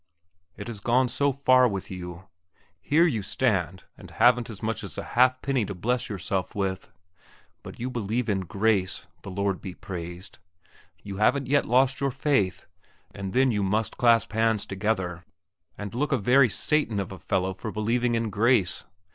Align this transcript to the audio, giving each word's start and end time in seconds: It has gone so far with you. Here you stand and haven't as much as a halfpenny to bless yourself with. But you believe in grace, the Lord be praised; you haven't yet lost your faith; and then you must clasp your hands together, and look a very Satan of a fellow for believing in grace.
It 0.57 0.65
has 0.65 0.79
gone 0.79 1.09
so 1.09 1.31
far 1.31 1.67
with 1.67 1.91
you. 1.91 2.23
Here 2.79 3.05
you 3.05 3.21
stand 3.21 3.83
and 3.95 4.09
haven't 4.09 4.49
as 4.49 4.63
much 4.63 4.83
as 4.83 4.97
a 4.97 5.03
halfpenny 5.13 5.63
to 5.65 5.75
bless 5.75 6.09
yourself 6.09 6.55
with. 6.55 6.91
But 7.61 7.79
you 7.79 7.91
believe 7.91 8.27
in 8.27 8.39
grace, 8.39 9.05
the 9.21 9.29
Lord 9.29 9.61
be 9.61 9.75
praised; 9.75 10.39
you 11.03 11.17
haven't 11.17 11.45
yet 11.45 11.67
lost 11.67 12.01
your 12.01 12.09
faith; 12.09 12.65
and 13.13 13.33
then 13.33 13.51
you 13.51 13.61
must 13.61 13.97
clasp 13.97 14.33
your 14.33 14.41
hands 14.41 14.65
together, 14.65 15.23
and 15.77 15.93
look 15.93 16.11
a 16.11 16.17
very 16.17 16.49
Satan 16.49 16.99
of 16.99 17.11
a 17.11 17.19
fellow 17.19 17.53
for 17.53 17.71
believing 17.71 18.15
in 18.15 18.31
grace. 18.31 18.85